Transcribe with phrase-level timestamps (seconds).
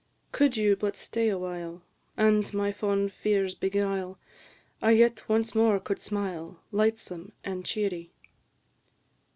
[0.31, 1.83] Could you but stay a while,
[2.17, 4.17] And my fond fears beguile,
[4.81, 8.11] I yet once more could smile, Lightsome and cheery.